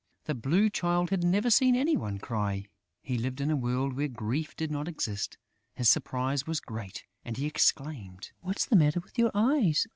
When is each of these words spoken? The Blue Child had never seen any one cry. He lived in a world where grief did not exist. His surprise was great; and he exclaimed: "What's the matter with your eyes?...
The 0.23 0.33
Blue 0.33 0.71
Child 0.71 1.11
had 1.11 1.23
never 1.23 1.51
seen 1.51 1.75
any 1.75 1.95
one 1.95 2.17
cry. 2.17 2.65
He 3.03 3.19
lived 3.19 3.39
in 3.39 3.51
a 3.51 3.55
world 3.55 3.93
where 3.93 4.07
grief 4.07 4.55
did 4.55 4.71
not 4.71 4.87
exist. 4.87 5.37
His 5.75 5.89
surprise 5.89 6.47
was 6.47 6.59
great; 6.59 7.05
and 7.23 7.37
he 7.37 7.45
exclaimed: 7.45 8.31
"What's 8.39 8.65
the 8.65 8.75
matter 8.75 8.99
with 8.99 9.19
your 9.19 9.29
eyes?... 9.35 9.85